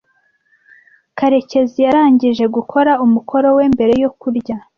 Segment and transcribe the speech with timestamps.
[1.17, 4.55] Karekezi yarangije gukora umukoro we mbere yo kurya.